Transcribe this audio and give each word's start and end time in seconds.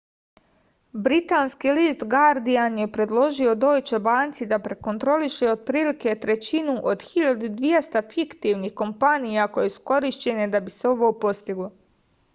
britanski 1.07 1.73
list 1.79 2.05
gardijan 2.13 2.77
je 2.81 2.87
predložio 2.95 3.53
dojče 3.65 3.99
banci 4.07 4.47
da 4.53 4.59
prekontroliše 4.69 5.51
otprilike 5.51 6.15
trećinu 6.25 6.75
od 6.93 7.05
1200 7.11 8.03
fiktivnih 8.15 8.73
kompanija 8.83 9.45
koje 9.59 9.75
su 9.77 9.85
korišćene 9.93 10.49
da 10.57 10.63
bi 10.69 10.73
se 10.79 10.89
ovo 10.95 11.11
postiglo 11.27 11.69